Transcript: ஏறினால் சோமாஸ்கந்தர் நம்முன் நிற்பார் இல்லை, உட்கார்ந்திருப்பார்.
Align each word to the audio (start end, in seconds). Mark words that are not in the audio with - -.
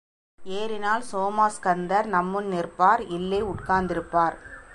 ஏறினால் 0.39 1.03
சோமாஸ்கந்தர் 1.11 2.07
நம்முன் 2.07 2.47
நிற்பார் 2.47 3.03
இல்லை, 3.07 3.41
உட்கார்ந்திருப்பார். 3.43 4.37